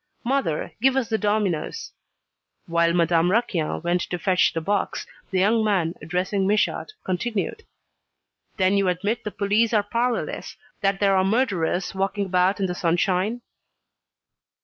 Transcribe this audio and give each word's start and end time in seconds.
"Mother, 0.23 0.71
give 0.81 0.95
us 0.95 1.09
the 1.09 1.19
dominoes." 1.19 1.91
While 2.65 2.93
Madame 2.93 3.29
Raquin 3.29 3.83
went 3.83 4.01
to 4.09 4.17
fetch 4.17 4.51
the 4.51 4.59
box, 4.59 5.05
the 5.29 5.37
young 5.37 5.63
man, 5.63 5.93
addressing 6.01 6.47
Michaud, 6.47 6.87
continued: 7.03 7.61
"Then 8.57 8.77
you 8.77 8.87
admit 8.87 9.23
the 9.23 9.29
police 9.29 9.73
are 9.75 9.83
powerless, 9.83 10.57
that 10.81 10.99
there 10.99 11.15
are 11.15 11.23
murderers 11.23 11.93
walking 11.93 12.25
about 12.25 12.59
in 12.59 12.65
the 12.65 12.73
sunshine?" 12.73 13.41